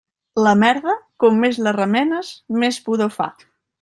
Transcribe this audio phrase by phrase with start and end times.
[0.45, 0.95] La merda,
[1.25, 2.31] com més la remenes,
[2.65, 3.29] més pudor fa.